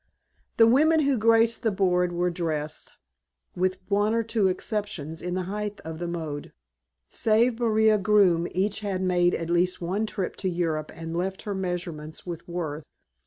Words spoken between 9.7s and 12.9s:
one trip to Europe and left her measurements with Worth.